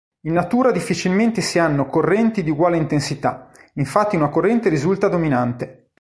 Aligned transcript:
In 0.21 0.33
natura 0.33 0.71
difficilmente 0.71 1.41
si 1.41 1.59
hanno 1.59 1.85
correnti 1.85 2.41
di 2.41 2.49
uguale 2.49 2.75
intensità, 2.77 3.51
infatti 3.75 4.15
una 4.15 4.29
corrente 4.29 4.67
risulta 4.67 5.07
dominante. 5.07 5.89